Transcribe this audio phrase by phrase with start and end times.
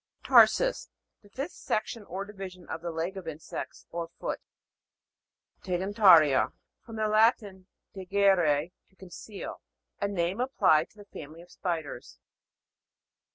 [0.23, 0.89] TAR'SUS.
[1.21, 4.39] The fifth section or divi sion of the leg of insects, or foot.
[5.61, 6.53] TEGENA'RIA.
[6.83, 9.61] From the Latin, tegere, to conceal.
[10.01, 12.17] A name applied to the family of spiders.